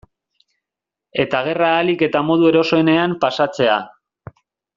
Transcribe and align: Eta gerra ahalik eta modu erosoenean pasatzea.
Eta 1.23 1.41
gerra 1.47 1.67
ahalik 1.75 2.01
eta 2.07 2.23
modu 2.31 2.49
erosoenean 2.53 3.15
pasatzea. 3.27 3.79